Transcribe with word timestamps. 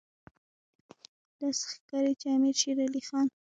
داسې 1.39 1.63
ښکاري 1.73 2.13
چې 2.19 2.27
امیر 2.35 2.55
شېر 2.61 2.77
علي 2.85 3.01
خان. 3.07 3.27